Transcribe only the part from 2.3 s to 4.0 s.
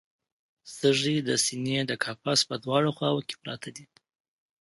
په دواړو خواوو کې پراته دي